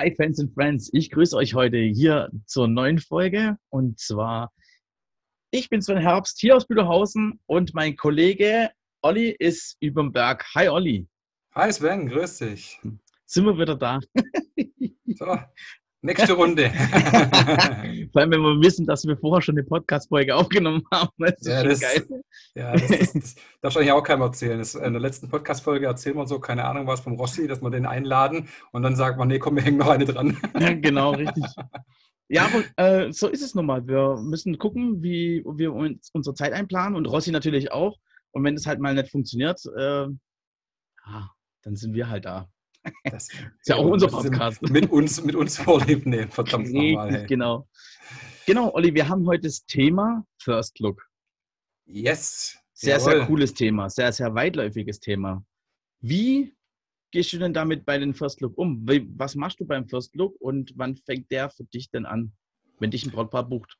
[0.00, 4.50] Hi Fans and Friends, ich grüße euch heute hier zur neuen Folge und zwar
[5.50, 8.70] ich bin Sven Herbst hier aus Bühlhausen und mein Kollege
[9.02, 10.46] Olli ist überm Berg.
[10.54, 11.06] Hi Olli.
[11.54, 12.80] Hi Sven, grüß dich.
[13.26, 14.00] Sind wir wieder da?
[15.04, 15.38] So,
[16.00, 16.70] nächste Runde.
[18.12, 21.10] Vor allem, wenn wir wissen, dass wir vorher schon eine Podcast-Folge aufgenommen haben.
[21.18, 22.06] Das ist ja, das, geil.
[22.54, 24.58] Ja, das, das, das darf eigentlich auch keinem erzählen.
[24.58, 27.70] Das, in der letzten Podcast-Folge erzählen wir so, keine Ahnung was vom Rossi, dass wir
[27.70, 30.36] den einladen und dann sagt man, nee, komm, wir hängen noch eine dran.
[30.58, 31.44] Ja, genau, richtig.
[32.28, 33.86] Ja, aber äh, so ist es nun mal.
[33.86, 37.98] Wir müssen gucken, wie wir uns unsere Zeit einplanen und Rossi natürlich auch.
[38.32, 40.06] Und wenn es halt mal nicht funktioniert, äh,
[41.06, 41.30] ja,
[41.62, 42.48] dann sind wir halt da.
[43.04, 43.28] Das
[43.60, 44.62] ist ja auch unser Podcast.
[44.62, 47.10] Mit uns, mit uns vorlieb nehmen, verdammt nochmal.
[47.10, 47.26] Hey.
[47.26, 47.66] Genau.
[48.46, 51.09] Genau, Olli, wir haben heute das Thema First Look.
[51.92, 52.56] Yes.
[52.72, 53.12] Sehr, Jawohl.
[53.12, 55.44] sehr cooles Thema, sehr, sehr weitläufiges Thema.
[56.00, 56.56] Wie
[57.10, 58.86] gehst du denn damit bei den First Look um?
[59.16, 62.32] Was machst du beim First Look und wann fängt der für dich denn an,
[62.78, 63.76] wenn dich ein Brautpaar bucht?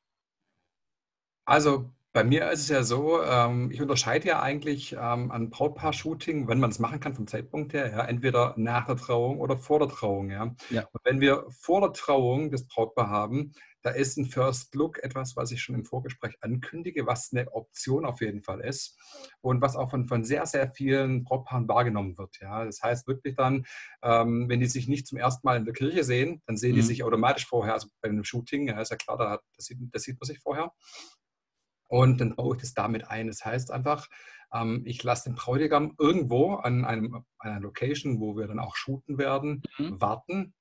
[1.45, 6.47] Also bei mir ist es ja so, ähm, ich unterscheide ja eigentlich ähm, an Brautpaar-Shooting,
[6.47, 9.79] wenn man es machen kann vom Zeitpunkt her, ja, entweder nach der Trauung oder vor
[9.79, 10.29] der Trauung.
[10.29, 10.53] Ja.
[10.69, 10.87] Ja.
[10.91, 15.35] Und wenn wir vor der Trauung das Brautpaar haben, da ist ein First Look etwas,
[15.35, 18.97] was ich schon im Vorgespräch ankündige, was eine Option auf jeden Fall ist
[19.41, 22.39] und was auch von, von sehr, sehr vielen Brautpaaren wahrgenommen wird.
[22.41, 22.65] Ja.
[22.65, 23.65] Das heißt wirklich dann,
[24.03, 26.75] ähm, wenn die sich nicht zum ersten Mal in der Kirche sehen, dann sehen mhm.
[26.75, 29.79] die sich automatisch vorher, also bei einem Shooting, ja, ist ja klar, da, das, sieht,
[29.91, 30.71] das sieht man sich vorher.
[31.87, 33.27] Und dann baue ich das damit ein.
[33.27, 34.07] Das heißt einfach,
[34.53, 39.17] ähm, ich lasse den Bräutigam irgendwo an einem, einer Location, wo wir dann auch shooten
[39.17, 39.99] werden, mhm.
[39.99, 40.53] warten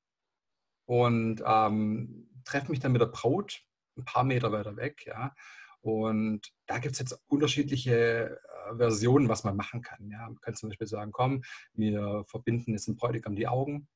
[0.87, 3.63] und ähm, treffe mich dann mit der Braut
[3.97, 5.05] ein paar Meter weiter weg.
[5.07, 5.35] Ja.
[5.81, 8.39] Und da gibt es jetzt unterschiedliche
[8.71, 10.09] äh, Versionen, was man machen kann.
[10.11, 10.27] Ja.
[10.27, 13.89] Man kann zum Beispiel sagen, komm, wir verbinden jetzt dem Bräutigam die Augen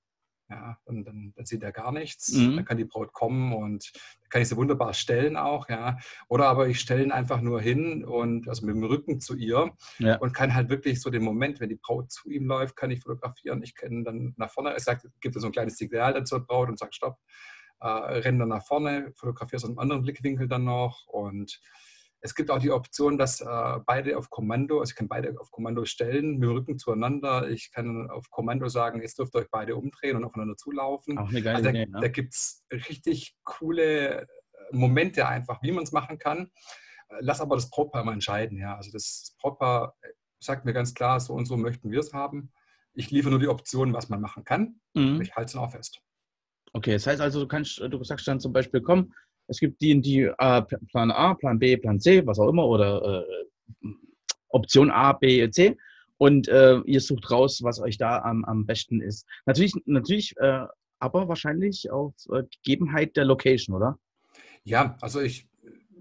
[0.50, 2.32] ja, und dann, dann sieht er gar nichts.
[2.32, 2.56] Mhm.
[2.56, 3.92] Dann kann die Braut kommen und
[4.28, 5.98] kann ich sie wunderbar stellen auch, ja.
[6.28, 9.72] Oder aber ich stelle ihn einfach nur hin und also mit dem Rücken zu ihr
[9.98, 10.16] ja.
[10.16, 13.00] und kann halt wirklich so den Moment, wenn die Braut zu ihm läuft, kann ich
[13.00, 13.62] fotografieren.
[13.62, 16.68] Ich kann dann nach vorne, es sagt, gibt so ein kleines Signal dann zur Braut
[16.68, 17.16] und sagt Stopp,
[17.80, 21.60] äh, dann nach vorne, fotografiere es aus einem anderen Blickwinkel dann noch und
[22.24, 25.50] es gibt auch die Option, dass äh, beide auf Kommando, also ich kann beide auf
[25.50, 27.50] Kommando stellen, mit dem Rücken zueinander.
[27.50, 31.18] Ich kann auf Kommando sagen, jetzt dürft ihr euch beide umdrehen und aufeinander zulaufen.
[31.18, 32.00] Auch eine geile also da, Idee, ne?
[32.00, 34.26] Da gibt es richtig coole äh,
[34.72, 36.50] Momente einfach, wie man es machen kann.
[37.20, 38.56] Lass aber das Brautpaar mal entscheiden.
[38.56, 38.74] Ja.
[38.74, 40.08] Also das Brautpaar äh,
[40.40, 42.52] sagt mir ganz klar, so und so möchten wir es haben.
[42.94, 44.80] Ich liefere nur die Option, was man machen kann.
[44.94, 45.20] Mhm.
[45.20, 46.00] Ich halte es auch fest.
[46.74, 49.12] Okay, das heißt also, du kannst, du sagst dann zum Beispiel, komm,
[49.46, 53.24] es gibt die, die äh, Plan A, Plan B, Plan C, was auch immer, oder
[53.24, 53.88] äh,
[54.48, 55.76] Option A, B, C.
[56.18, 59.26] Und äh, ihr sucht raus, was euch da am, am besten ist.
[59.46, 60.66] Natürlich, natürlich äh,
[60.98, 63.98] aber wahrscheinlich auf äh, Gegebenheit der Location, oder?
[64.64, 65.48] Ja, also ich,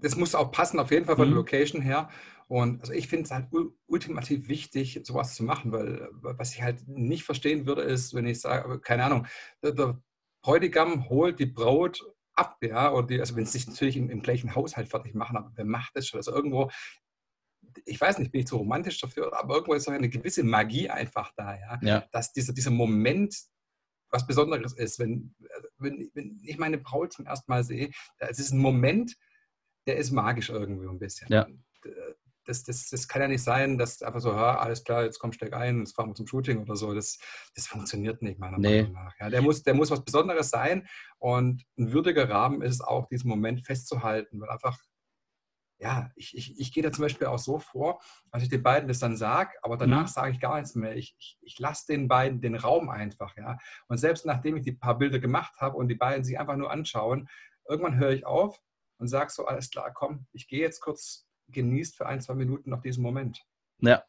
[0.00, 1.32] das muss auch passen, auf jeden Fall von mhm.
[1.32, 2.08] der Location her.
[2.48, 3.48] Und also ich finde es halt
[3.86, 8.40] ultimativ wichtig, sowas zu machen, weil was ich halt nicht verstehen würde, ist, wenn ich
[8.40, 9.26] sage, keine Ahnung,
[9.62, 10.02] der, der
[10.44, 12.00] Bräutigam holt die Braut
[12.34, 15.38] ab, ja, oder die, also wenn sie sich natürlich im, im, gleichen Haushalt fertig machen,
[15.38, 16.18] aber wer macht das schon?
[16.18, 16.70] Also irgendwo,
[17.86, 20.90] ich weiß nicht, bin ich zu romantisch dafür, aber irgendwo ist auch eine gewisse Magie
[20.90, 22.04] einfach da, ja, ja.
[22.12, 23.34] dass dieser, dieser Moment
[24.10, 24.98] was Besonderes ist.
[24.98, 25.34] Wenn,
[25.78, 29.16] wenn, wenn ich meine Braut zum ersten Mal sehe, es ist ein Moment,
[29.86, 31.28] der ist magisch irgendwie ein bisschen.
[31.30, 31.46] Ja.
[32.44, 35.32] Das, das, das kann ja nicht sein, dass einfach so, ja, alles klar, jetzt komm,
[35.32, 36.94] steig ein, jetzt fahren wir zum Shooting oder so.
[36.94, 37.18] Das,
[37.54, 38.82] das funktioniert nicht, meiner nee.
[38.82, 39.14] Meinung nach.
[39.18, 40.86] Ja, der, muss, der muss was Besonderes sein
[41.18, 44.78] und ein würdiger Rahmen ist es auch, diesen Moment festzuhalten, weil einfach,
[45.78, 48.00] ja, ich, ich, ich gehe da zum Beispiel auch so vor,
[48.30, 50.08] dass ich den beiden das dann sage, aber danach mhm.
[50.08, 50.96] sage ich gar nichts mehr.
[50.96, 53.58] Ich, ich, ich lasse den beiden den Raum einfach, ja.
[53.88, 56.70] Und selbst nachdem ich die paar Bilder gemacht habe und die beiden sich einfach nur
[56.70, 57.28] anschauen,
[57.68, 58.60] irgendwann höre ich auf
[58.98, 62.70] und sage so, alles klar, komm, ich gehe jetzt kurz genießt für ein, zwei Minuten
[62.70, 63.40] noch diesen Moment.
[63.80, 64.02] Ja.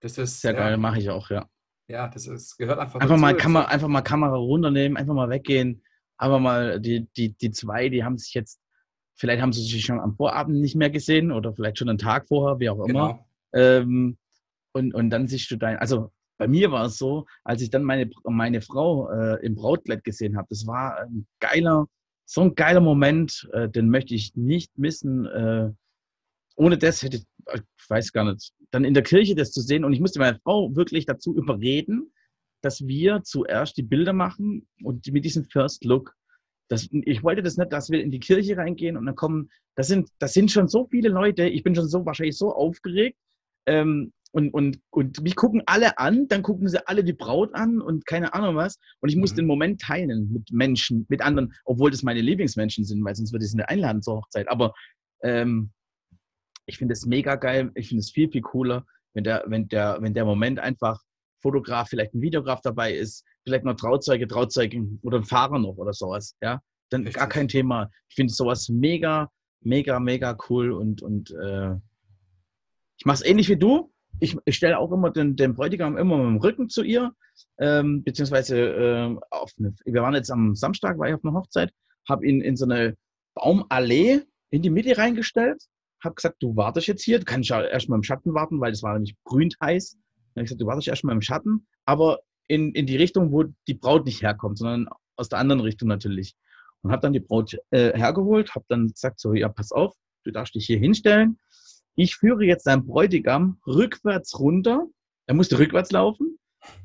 [0.00, 1.46] Das ist sehr ja, geil, mache ich auch, ja.
[1.88, 3.20] Ja, das ist, gehört einfach einfach dazu.
[3.20, 5.82] Mal Kamera, einfach mal Kamera runternehmen, einfach mal weggehen.
[6.16, 8.60] Aber mal die, die, die zwei, die haben sich jetzt,
[9.16, 12.28] vielleicht haben sie sich schon am Vorabend nicht mehr gesehen oder vielleicht schon einen Tag
[12.28, 12.86] vorher, wie auch immer.
[12.86, 13.26] Genau.
[13.52, 14.18] Ähm,
[14.72, 17.82] und, und dann siehst du dein, also bei mir war es so, als ich dann
[17.82, 21.86] meine, meine Frau äh, im Brautkleid gesehen habe, das war ein geiler,
[22.24, 25.26] so ein geiler Moment, äh, den möchte ich nicht missen.
[25.26, 25.70] Äh,
[26.56, 27.24] ohne das hätte ich,
[27.54, 29.84] ich weiß gar nicht, dann in der Kirche das zu sehen.
[29.84, 32.12] Und ich musste meine Frau wirklich dazu überreden,
[32.62, 36.14] dass wir zuerst die Bilder machen und mit diesem First Look.
[36.68, 39.88] Das, ich wollte das nicht, dass wir in die Kirche reingehen und dann kommen, das
[39.88, 43.18] sind, das sind schon so viele Leute, ich bin schon so wahrscheinlich so aufgeregt,
[43.66, 47.80] ähm, und, und, und mich gucken alle an, dann gucken sie alle die Braut an
[47.80, 48.78] und keine Ahnung was.
[49.00, 49.36] Und ich muss mhm.
[49.36, 53.44] den Moment teilen mit Menschen, mit anderen, obwohl das meine Lieblingsmenschen sind, weil sonst würde
[53.44, 54.48] ich sie nicht einladen zur Hochzeit.
[54.48, 54.72] Aber
[55.22, 55.72] ähm,
[56.70, 57.70] ich finde es mega geil.
[57.74, 58.84] Ich finde es viel, viel cooler,
[59.14, 61.00] wenn der, wenn der, wenn der Moment einfach
[61.42, 65.92] Fotograf, vielleicht ein Videograf dabei ist, vielleicht noch Trauzeuge, Trauzeugin oder ein Fahrer noch oder
[65.92, 66.36] sowas.
[66.42, 67.18] Ja, dann Richtig.
[67.18, 67.90] gar kein Thema.
[68.08, 69.30] Ich finde sowas mega,
[69.60, 71.74] mega, mega cool und, und äh,
[72.98, 73.90] ich mache es ähnlich wie du
[74.20, 77.12] ich, ich stelle auch immer den, den, Bräutigam immer mit dem Rücken zu ihr,
[77.58, 81.72] ähm, beziehungsweise äh, auf eine, wir waren jetzt am Samstag, war ich auf einer Hochzeit,
[82.08, 82.96] habe ihn in so eine
[83.34, 85.62] Baumallee in die Mitte reingestellt,
[86.04, 88.82] habe gesagt, du wartest jetzt hier, du kannst ja erstmal im Schatten warten, weil es
[88.82, 89.92] war nämlich grün heiß.
[89.92, 93.44] Dann habe ich gesagt, du wartest erstmal im Schatten, aber in, in die Richtung, wo
[93.66, 96.34] die Braut nicht herkommt, sondern aus der anderen Richtung natürlich.
[96.82, 99.94] Und habe dann die Braut äh, hergeholt, habe dann gesagt, so, ja, pass auf,
[100.24, 101.38] du darfst dich hier hinstellen
[101.96, 104.86] ich führe jetzt deinen Bräutigam rückwärts runter.
[105.26, 106.38] Er musste rückwärts laufen,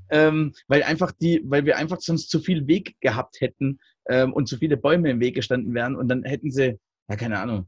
[0.09, 3.79] ähm, weil einfach die, weil wir einfach sonst zu viel Weg gehabt hätten
[4.09, 7.39] ähm, und zu viele Bäume im Weg gestanden wären und dann hätten sie, ja keine
[7.39, 7.67] Ahnung,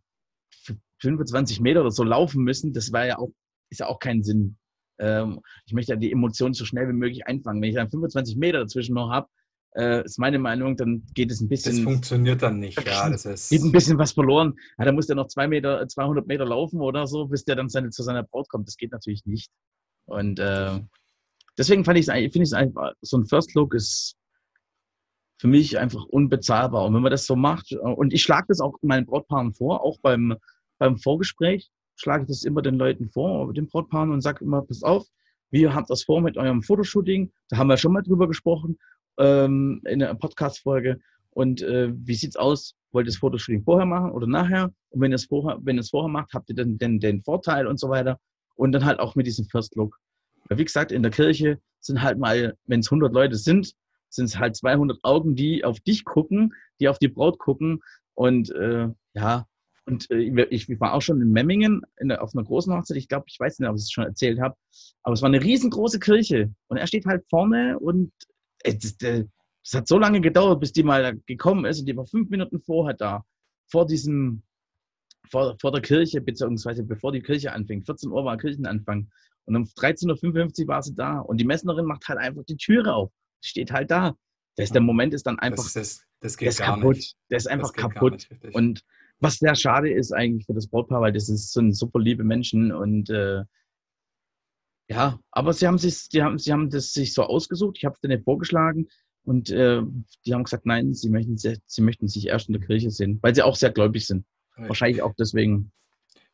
[1.02, 2.74] 25 Meter oder so laufen müssen.
[2.74, 3.32] Das war ja auch,
[3.70, 4.58] ist ja auch kein Sinn.
[5.00, 7.62] Ähm, ich möchte ja die Emotionen so schnell wie möglich einfangen.
[7.62, 9.28] Wenn ich dann 25 Meter dazwischen noch habe,
[9.76, 11.76] äh, ist meine Meinung, dann geht es ein bisschen.
[11.76, 13.10] Das funktioniert dann nicht, ja.
[13.10, 14.56] Das ist geht ein bisschen was verloren.
[14.78, 17.70] Ja, da muss der noch zwei Meter, 200 Meter laufen oder so, bis der dann
[17.70, 18.68] seine, zu seiner Braut kommt.
[18.68, 19.52] Das geht natürlich nicht.
[20.06, 20.80] Und äh,
[21.58, 24.16] deswegen fand ich es finde einfach, so ein First Look ist
[25.40, 26.86] für mich einfach unbezahlbar.
[26.86, 30.00] Und wenn man das so macht, und ich schlage das auch meinen Brautpaaren vor, auch
[30.02, 30.36] beim,
[30.77, 34.83] beim Vorgespräch, schlage ich das immer den Leuten vor, den Brautpaaren und sage immer, pass
[34.83, 35.07] auf,
[35.50, 38.77] wir haben das vor mit eurem Fotoshooting, da haben wir schon mal drüber gesprochen
[39.18, 41.00] ähm, in einer Podcast-Folge.
[41.31, 42.75] Und äh, wie sieht's aus?
[42.91, 44.74] Wollt ihr das Fotoshooting vorher machen oder nachher?
[44.89, 47.79] Und wenn ihr es vorher, es vorher macht, habt ihr dann den, den Vorteil und
[47.79, 48.19] so weiter.
[48.56, 49.97] Und dann halt auch mit diesem First Look.
[50.50, 53.74] Weil wie gesagt, in der Kirche sind halt mal, wenn es 100 Leute sind,
[54.09, 57.81] sind es halt 200 Augen, die auf dich gucken, die auf die Braut gucken.
[58.15, 59.45] Und äh, ja,
[59.88, 62.98] und äh, ich war auch schon in Memmingen in der, auf einer großen Hochzeit.
[62.98, 64.56] Ich glaube, ich weiß nicht, ob ich es schon erzählt habe.
[65.01, 66.54] Aber es war eine riesengroße Kirche.
[66.68, 68.12] Und er steht halt vorne und
[68.63, 69.24] es äh,
[69.74, 72.95] hat so lange gedauert, bis die mal gekommen ist und die war fünf Minuten vorher
[72.95, 73.24] da,
[73.69, 74.44] vor diesem,
[75.30, 77.84] vor, vor der Kirche, beziehungsweise bevor die Kirche anfing.
[77.84, 79.10] 14 Uhr war Kirchenanfang.
[79.45, 81.19] Und um 13.55 Uhr war sie da.
[81.19, 83.12] Und die Messnerin macht halt einfach die Türe auf.
[83.42, 84.16] Steht halt da.
[84.57, 85.63] Das, der Moment ist dann einfach.
[85.63, 86.98] Das, das, das geht das kaputt.
[86.98, 87.16] Nicht.
[87.30, 88.28] Der ist einfach kaputt.
[88.51, 88.84] und
[89.19, 92.72] was sehr schade ist eigentlich für das Brautpaar, weil das ist, sind super liebe Menschen
[92.72, 93.44] und äh,
[94.90, 97.78] ja, aber sie haben sich, die haben, sie haben das sich so ausgesucht.
[97.78, 98.88] Ich habe es denen vorgeschlagen
[99.24, 99.81] und äh,
[100.25, 103.19] die haben gesagt, nein, sie möchten, sie, sie möchten sich erst in der Kirche sehen,
[103.22, 104.25] weil sie auch sehr gläubig sind.
[104.52, 104.69] Richtig.
[104.69, 105.72] Wahrscheinlich auch deswegen.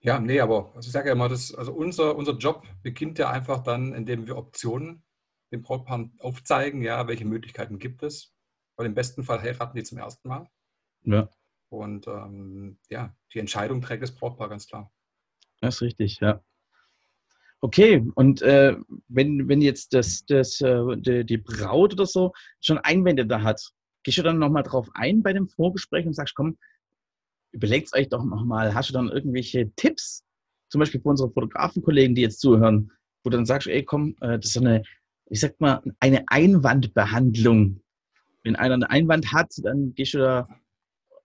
[0.02, 3.32] Ja, nee, aber also ich sage ja immer, das, also unser, unser Job beginnt ja
[3.32, 5.04] einfach dann, indem wir Optionen
[5.52, 8.34] dem Brautpaar aufzeigen, ja, welche Möglichkeiten gibt es.
[8.76, 10.48] Weil im besten Fall heiraten die zum ersten Mal.
[11.04, 11.30] Ja.
[11.74, 14.92] Und ähm, ja, die Entscheidung trägt das Brautpaar ganz klar.
[15.60, 16.40] Das ist richtig, ja.
[17.62, 18.76] Okay, und äh,
[19.08, 23.72] wenn, wenn jetzt das, das, äh, die, die, Braut oder so schon Einwände da hat,
[24.04, 26.58] gehst du dann nochmal drauf ein bei dem Vorgespräch und sagst, komm,
[27.54, 30.24] überlegt euch doch nochmal, hast du dann irgendwelche Tipps,
[30.70, 32.92] zum Beispiel für unsere Fotografenkollegen, die jetzt zuhören,
[33.24, 34.84] wo du dann sagst, ey, komm, äh, das ist so eine,
[35.28, 37.82] ich sag mal, eine Einwandbehandlung.
[38.44, 40.48] Wenn einer einen Einwand hat, dann gehst du da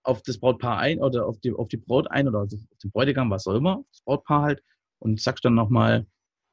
[0.09, 3.31] auf das Brautpaar ein oder auf die, auf die Braut ein oder auf den Bräutigam,
[3.31, 4.63] was auch immer, das Brautpaar halt,
[5.01, 6.07] und sagst dann nochmal,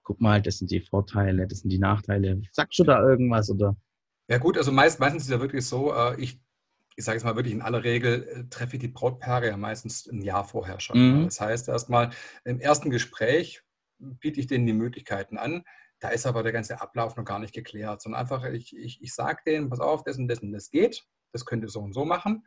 [0.03, 2.41] guck mal, das sind die Vorteile, das sind die Nachteile.
[2.51, 3.75] Sagst du da irgendwas oder?
[4.27, 6.39] Ja gut, also meist, meistens ist es ja wirklich so, äh, ich,
[6.95, 10.05] ich sage jetzt mal wirklich in aller Regel, äh, treffe ich die Brautpaare ja meistens
[10.07, 11.19] ein Jahr vorher schon.
[11.19, 11.25] Mhm.
[11.25, 12.09] Das heißt, erstmal
[12.43, 13.63] im ersten Gespräch
[13.97, 15.63] biete ich denen die Möglichkeiten an.
[15.99, 19.13] Da ist aber der ganze Ablauf noch gar nicht geklärt, sondern einfach, ich, ich, ich
[19.13, 21.93] sage denen, pass auf, das und das und das geht, das könnt ihr so und
[21.93, 22.45] so machen.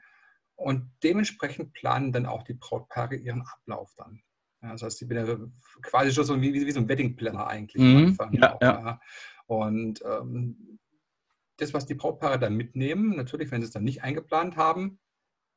[0.58, 4.22] Und dementsprechend planen dann auch die Brautpaare ihren Ablauf dann.
[4.60, 5.38] Ja, das heißt, ich bin ja
[5.82, 7.80] quasi schon so wie, wie so ein Wedding-Planner eigentlich.
[7.80, 8.18] Mhm.
[8.32, 9.00] Ja, auch, ja.
[9.46, 10.80] Und ähm,
[11.58, 14.98] das, was die Brautpaare dann mitnehmen, natürlich, wenn sie es dann nicht eingeplant haben,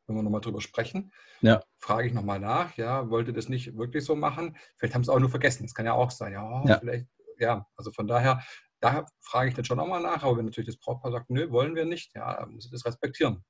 [0.05, 1.63] wenn wir nochmal drüber sprechen, ja.
[1.79, 4.55] frage ich nochmal nach, ja, wollte das nicht wirklich so machen?
[4.77, 6.79] Vielleicht haben sie es auch nur vergessen, das kann ja auch sein, ja, ja.
[6.79, 7.07] vielleicht,
[7.39, 8.43] ja, also von daher,
[8.79, 11.73] da frage ich dann schon nochmal nach, aber wenn natürlich das Brautpaar sagt, nö, wollen
[11.73, 13.43] wir nicht, ja, muss ich das respektieren.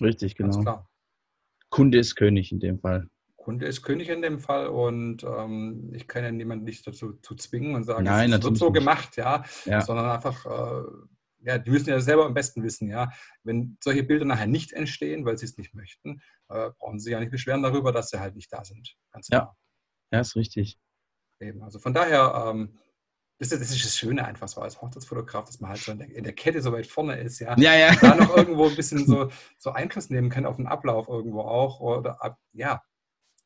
[0.00, 0.86] Richtig, genau.
[1.76, 3.10] Kunde ist König in dem Fall.
[3.36, 7.34] Kunde ist König in dem Fall und ähm, ich kann ja niemanden nicht dazu zu
[7.34, 8.78] zwingen und sagen, Nein, es wird so nicht.
[8.78, 10.84] gemacht, ja, ja, sondern einfach, äh,
[11.42, 13.10] ja, die müssen ja selber am besten wissen, ja,
[13.44, 17.20] wenn solche Bilder nachher nicht entstehen, weil sie es nicht möchten, äh, brauchen sie ja
[17.20, 18.96] nicht beschweren darüber, dass sie halt nicht da sind.
[19.12, 19.56] Ganz ja, klar.
[20.12, 20.78] ja, ist richtig.
[21.40, 21.62] Eben.
[21.62, 22.78] Also von daher, ähm,
[23.38, 25.98] das ist, das ist das Schöne einfach so als Hochzeitsfotograf, dass man halt so in
[25.98, 27.54] der, in der Kette so weit vorne ist, ja.
[27.58, 27.94] Ja, ja.
[27.94, 31.80] Da noch irgendwo ein bisschen so, so Einfluss nehmen kann auf den Ablauf irgendwo auch.
[31.80, 32.82] Oder ab, ja.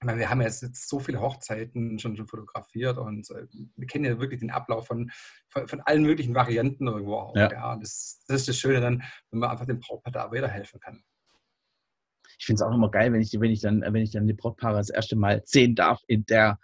[0.01, 3.87] Ich meine, wir haben ja jetzt so viele Hochzeiten schon, schon fotografiert und äh, wir
[3.87, 5.11] kennen ja wirklich den Ablauf von,
[5.49, 7.37] von, von allen möglichen Varianten irgendwo auch.
[7.37, 7.51] Ja.
[7.51, 7.73] ja.
[7.73, 11.03] Und das, das ist das Schöne dann, wenn man einfach dem Brautpaar da weiterhelfen kann.
[12.39, 14.33] Ich finde es auch immer geil, wenn ich, wenn ich dann, wenn ich dann die
[14.33, 16.59] Brautpaare das erste Mal sehen darf in der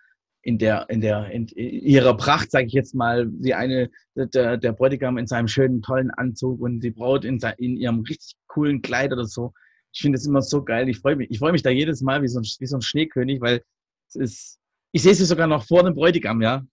[0.46, 4.72] in der, in der, in ihrer Pracht, sage ich jetzt mal, die eine, der, der
[4.72, 9.12] Bräutigam in seinem schönen, tollen Anzug und die Braut in, in ihrem richtig coolen Kleid
[9.12, 9.52] oder so.
[9.92, 10.88] Ich finde das immer so geil.
[10.88, 12.80] Ich freue mich, ich freue mich da jedes Mal wie so ein, wie so ein
[12.80, 13.60] Schneekönig, weil
[14.06, 14.58] es ist,
[14.92, 16.64] ich sehe sie sogar noch vor dem Bräutigam, ja.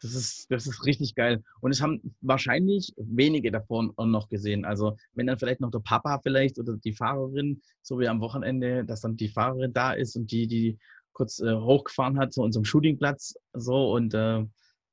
[0.00, 1.42] Das ist, das ist richtig geil.
[1.62, 4.64] Und es haben wahrscheinlich wenige davon noch gesehen.
[4.64, 8.84] Also wenn dann vielleicht noch der Papa vielleicht oder die Fahrerin, so wie am Wochenende,
[8.84, 10.78] dass dann die Fahrerin da ist und die, die
[11.14, 13.36] kurz äh, hochgefahren hat zu unserem Shootingplatz.
[13.54, 14.44] So und äh,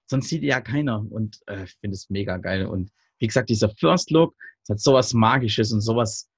[0.06, 1.06] sonst sieht ja keiner.
[1.10, 2.66] Und äh, ich finde es mega geil.
[2.66, 6.30] Und wie gesagt, dieser First Look, es hat sowas Magisches und sowas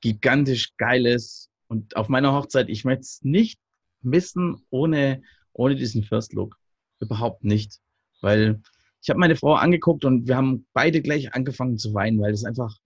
[0.00, 1.50] gigantisch Geiles.
[1.68, 3.58] Und auf meiner Hochzeit, ich möchte es nicht
[4.02, 6.56] missen ohne, ohne diesen First Look.
[7.00, 7.78] Überhaupt nicht.
[8.20, 8.60] Weil
[9.02, 12.44] ich habe meine Frau angeguckt und wir haben beide gleich angefangen zu weinen, weil es
[12.44, 12.76] einfach.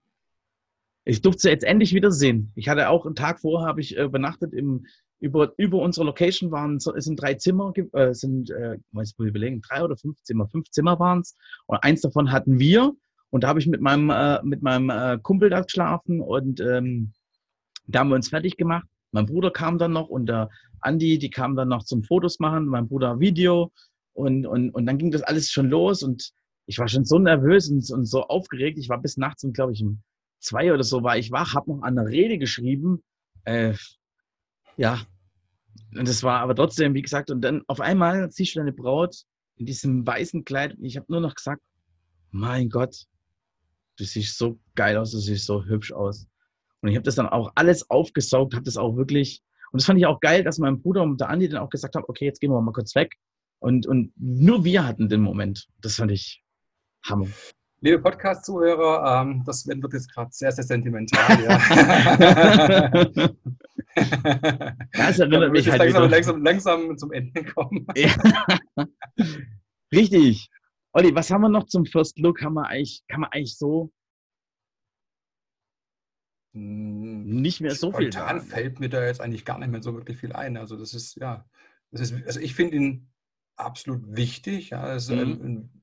[1.05, 2.53] Ich durfte sie jetzt endlich wieder sehen.
[2.55, 4.87] Ich hatte auch einen Tag vorher, habe ich äh, übernachtet im,
[5.23, 9.63] über, über unsere Location waren es sind drei Zimmer, äh, sind, äh, muss ich überlegen,
[9.63, 11.37] drei oder fünf Zimmer, fünf Zimmer waren es.
[11.67, 12.93] Und eins davon hatten wir.
[13.31, 17.13] Und da habe ich mit meinem, äh, mit meinem äh, Kumpel da geschlafen und ähm,
[17.87, 18.87] da haben wir uns fertig gemacht.
[19.13, 20.51] Mein Bruder kam dann noch und der
[20.81, 23.71] Andi, die kam dann noch zum Fotos machen, mein Bruder Video.
[24.15, 26.33] Und, und, und dann ging das alles schon los und
[26.67, 28.77] ich war schon so nervös und, und so aufgeregt.
[28.77, 30.03] Ich war bis nachts glaube ich, um
[30.41, 33.03] zwei oder so war ich wach, habe noch eine Rede geschrieben.
[33.45, 33.75] Äh,
[34.77, 34.99] ja,
[35.95, 39.25] und das war aber trotzdem, wie gesagt, und dann auf einmal siehst du deine Braut
[39.57, 40.77] in diesem weißen Kleid.
[40.77, 41.63] Und ich habe nur noch gesagt,
[42.31, 43.05] mein Gott,
[43.99, 46.27] du siehst so geil aus, du siehst so hübsch aus.
[46.81, 49.99] Und ich habe das dann auch alles aufgesaugt, habe das auch wirklich, und das fand
[49.99, 52.41] ich auch geil, dass mein Bruder und der Andi dann auch gesagt haben, okay, jetzt
[52.41, 53.15] gehen wir mal kurz weg.
[53.59, 55.69] Und, und nur wir hatten den Moment.
[55.81, 56.43] Das fand ich
[57.05, 57.29] Hammer.
[57.85, 61.43] Liebe Podcast-Zuhörer, ähm, das wird jetzt gerade sehr, sehr sentimental.
[61.43, 61.59] Ja.
[64.93, 67.85] das erinnert mich halt langsam, langsam, langsam, zum Ende kommen.
[67.97, 68.15] Ja.
[69.93, 70.49] Richtig.
[70.93, 72.39] Olli, was haben wir noch zum First Look?
[72.39, 73.93] Kann man eigentlich, kann man eigentlich so
[76.55, 78.43] hm, nicht mehr so viel sagen.
[78.43, 80.57] fällt mir da jetzt eigentlich gar nicht mehr so wirklich viel ein.
[80.57, 81.45] Also das ist, ja,
[81.91, 83.11] das ist, also ich finde ihn
[83.57, 84.71] absolut wichtig.
[84.71, 85.21] Ja, also mhm.
[85.21, 85.82] ein, ein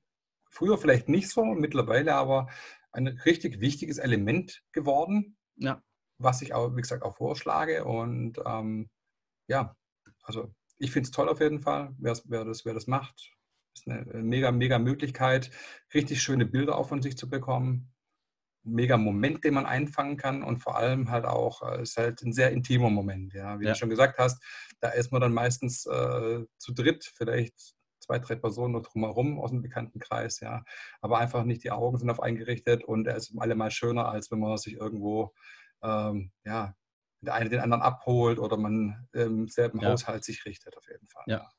[0.49, 2.47] Früher vielleicht nicht so, mittlerweile aber
[2.91, 5.81] ein richtig wichtiges Element geworden, ja.
[6.17, 7.85] was ich auch, wie gesagt, auch vorschlage.
[7.85, 8.89] Und ähm,
[9.47, 9.75] ja,
[10.23, 13.35] also ich finde es toll auf jeden Fall, wer, wer, das, wer das macht.
[13.75, 15.51] Ist eine mega, mega Möglichkeit,
[15.93, 17.93] richtig schöne Bilder auch von sich zu bekommen.
[18.63, 22.33] Mega Moment, den man einfangen kann und vor allem halt auch, äh, ist halt ein
[22.33, 23.33] sehr intimer Moment.
[23.33, 23.59] Ja.
[23.59, 23.71] Wie ja.
[23.71, 24.43] du schon gesagt hast,
[24.81, 27.75] da ist man dann meistens äh, zu dritt, vielleicht
[28.09, 30.63] zwei, drei Personen noch drumherum aus dem Bekanntenkreis, ja.
[31.01, 34.39] Aber einfach nicht die Augen sind auf eingerichtet und er ist allemal schöner, als wenn
[34.39, 35.33] man sich irgendwo,
[35.83, 36.73] ähm, ja,
[37.21, 39.89] der eine den anderen abholt oder man im selben ja.
[39.89, 41.23] Haushalt sich richtet, auf jeden Fall.
[41.27, 41.49] Ja.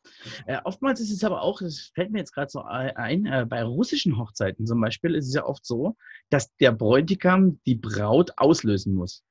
[0.46, 3.62] Äh, oftmals ist es aber auch, das fällt mir jetzt gerade so ein, äh, bei
[3.62, 5.96] russischen Hochzeiten zum Beispiel ist es ja oft so,
[6.30, 9.22] dass der Bräutigam die Braut auslösen muss.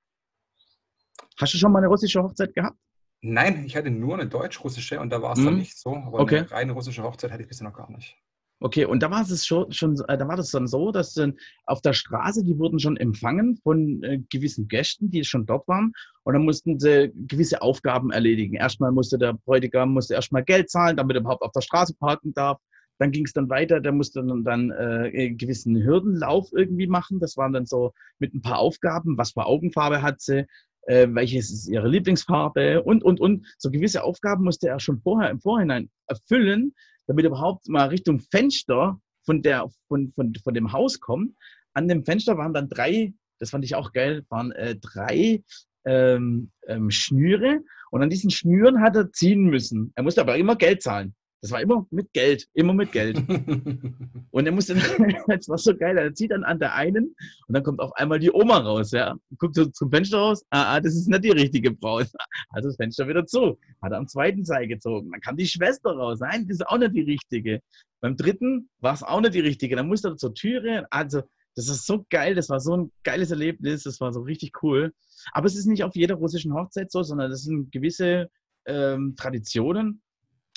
[1.37, 2.77] Hast du schon mal eine russische Hochzeit gehabt?
[3.21, 5.59] Nein, ich hatte nur eine deutsch-russische und da war es dann mhm.
[5.59, 5.95] nicht so.
[5.95, 6.39] Aber Okay.
[6.39, 8.17] eine reine russische Hochzeit hatte ich bisher noch gar nicht.
[8.61, 11.37] Okay, und da war es schon, schon äh, da war das dann so, dass dann
[11.65, 15.93] auf der Straße, die wurden schon empfangen von äh, gewissen Gästen, die schon dort waren,
[16.23, 18.55] und dann mussten sie gewisse Aufgaben erledigen.
[18.55, 22.33] Erstmal musste der Bräutigam musste erstmal Geld zahlen, damit er überhaupt auf der Straße parken
[22.33, 22.59] darf.
[22.97, 27.21] Dann ging es dann weiter, der musste dann, dann äh, einen gewissen Hürdenlauf irgendwie machen.
[27.21, 30.45] Das waren dann so mit ein paar Aufgaben, was für Augenfarbe hat sie,
[30.87, 33.45] äh, welches ist ihre Lieblingsfarbe und, und, und.
[33.57, 36.73] So gewisse Aufgaben musste er schon vorher im Vorhinein erfüllen,
[37.07, 41.35] damit er überhaupt mal Richtung Fenster von, der, von, von, von dem Haus kommt.
[41.73, 45.43] An dem Fenster waren dann drei, das fand ich auch geil, waren äh, drei
[45.85, 49.91] ähm, ähm, Schnüre und an diesen Schnüren hat er ziehen müssen.
[49.95, 51.15] Er musste aber immer Geld zahlen.
[51.41, 53.17] Das war immer mit Geld, immer mit Geld.
[54.31, 54.75] und er musste,
[55.27, 57.15] das war so geil, er zieht dann an der einen
[57.47, 59.15] und dann kommt auf einmal die Oma raus, ja.
[59.37, 62.07] Guckt so zum Fenster raus, ah, ah, das ist nicht die richtige Braut.
[62.51, 63.57] Also das Fenster wieder zu.
[63.81, 65.11] Hat er am zweiten Seil gezogen.
[65.11, 67.61] Dann kam die Schwester raus, nein, das ist auch nicht die richtige.
[68.01, 69.75] Beim dritten war es auch nicht die richtige.
[69.75, 71.21] Dann musste er zur Türe, also
[71.55, 74.93] das ist so geil, das war so ein geiles Erlebnis, das war so richtig cool.
[75.31, 78.29] Aber es ist nicht auf jeder russischen Hochzeit so, sondern das sind gewisse
[78.65, 80.01] ähm, Traditionen,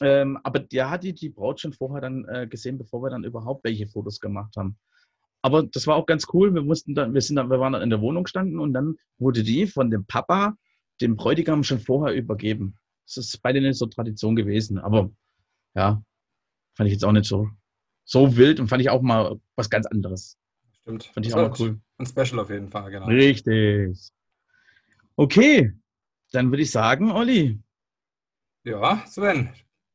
[0.01, 3.25] Ähm, aber der hat die, die Braut schon vorher dann äh, gesehen, bevor wir dann
[3.25, 4.79] überhaupt welche Fotos gemacht haben.
[5.43, 6.55] Aber das war auch ganz cool.
[6.55, 8.97] Wir mussten dann, wir sind dann, wir waren dann in der Wohnung standen und dann
[9.19, 10.57] wurde die von dem Papa
[11.01, 12.79] dem Bräutigam schon vorher übergeben.
[13.07, 14.79] Das ist bei denen so Tradition gewesen.
[14.79, 15.11] Aber
[15.75, 16.03] ja,
[16.77, 17.51] fand ich jetzt auch nicht so,
[18.05, 20.39] so wild und fand ich auch mal was ganz anderes.
[20.81, 21.05] Stimmt.
[21.05, 21.81] Fand ich auch mal cool.
[21.99, 23.07] Ein Special auf jeden Fall, genau.
[23.07, 23.99] Richtig.
[25.17, 25.73] Okay,
[26.31, 27.61] dann würde ich sagen, Olli.
[28.65, 29.51] Ja, Sven.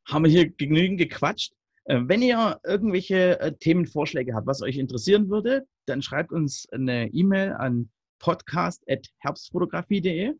[0.07, 1.53] Haben wir hier genügend gequatscht.
[1.85, 7.09] Äh, wenn ihr irgendwelche äh, Themenvorschläge habt, was euch interessieren würde, dann schreibt uns eine
[7.09, 10.33] E-Mail an podcast.herbstfotografie.de.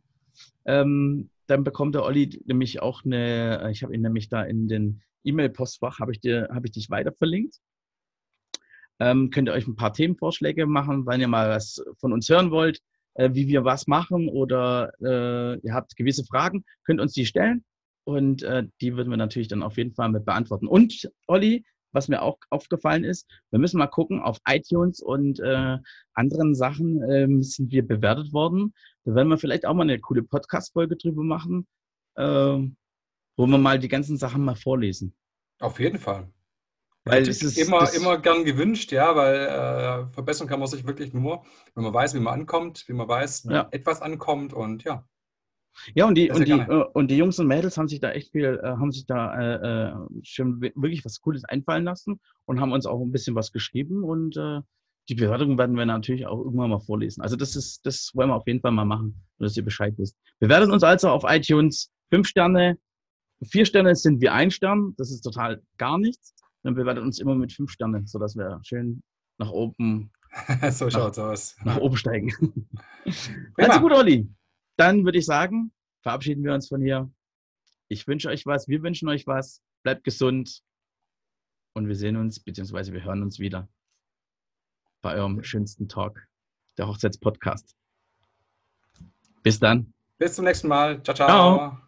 [0.66, 4.68] Ähm, dann bekommt der Olli nämlich auch eine, äh, ich habe ihn nämlich da in
[4.68, 7.60] den E-Mail-Postfach, habe ich, hab ich dich weiter verlinkt.
[9.00, 12.52] Ähm, könnt ihr euch ein paar Themenvorschläge machen, wenn ihr mal was von uns hören
[12.52, 12.80] wollt,
[13.14, 17.64] äh, wie wir was machen oder äh, ihr habt gewisse Fragen, könnt uns die stellen
[18.08, 20.66] und äh, die würden wir natürlich dann auf jeden Fall mit beantworten.
[20.66, 25.78] Und Olli, was mir auch aufgefallen ist, wir müssen mal gucken, auf iTunes und äh,
[26.14, 28.74] anderen Sachen ähm, sind wir bewertet worden.
[29.04, 31.68] Da werden wir vielleicht auch mal eine coole Podcast-Folge drüber machen,
[32.16, 35.14] äh, wo wir mal die ganzen Sachen mal vorlesen.
[35.60, 36.32] Auf jeden Fall.
[37.04, 41.14] Weil es ist immer, immer gern gewünscht, ja, weil äh, verbessern kann man sich wirklich
[41.14, 41.44] nur,
[41.76, 43.68] wenn man weiß, wie man ankommt, wie man weiß, wie ja.
[43.72, 45.06] etwas ankommt und ja.
[45.96, 48.32] Ja, und die, und die, äh, und die Jungs und Mädels haben sich da echt
[48.32, 49.94] viel, äh, haben sich da äh, äh
[50.24, 54.38] schon wirklich was Cooles einfallen lassen und haben uns auch ein bisschen was geschrieben und
[54.38, 54.62] äh,
[55.10, 57.22] die Bewertungen werden wir natürlich auch irgendwann mal vorlesen.
[57.22, 60.18] Also das ist, das wollen wir auf jeden Fall mal machen, dass ihr Bescheid wisst.
[60.40, 62.78] Bewertet uns also auf iTunes fünf Sterne,
[63.50, 66.36] vier Sterne sind wir ein Stern, das ist total gar nichts.
[66.64, 69.02] Dann bewertet uns immer mit fünf Sternen, sodass wir schön
[69.38, 70.12] nach oben
[70.72, 71.56] so schaut's aus.
[71.64, 72.34] Nach oben steigen.
[73.56, 74.28] also gut, Olli
[74.78, 77.12] dann würde ich sagen, verabschieden wir uns von hier.
[77.90, 79.62] Ich wünsche euch was, wir wünschen euch was.
[79.84, 80.62] Bleibt gesund
[81.74, 83.68] und wir sehen uns, beziehungsweise wir hören uns wieder
[85.02, 86.28] bei eurem schönsten Talk,
[86.78, 87.76] der Hochzeitspodcast.
[89.44, 89.94] Bis dann.
[90.18, 91.02] Bis zum nächsten Mal.
[91.04, 91.16] ciao.
[91.16, 91.28] ciao.
[91.28, 91.87] ciao.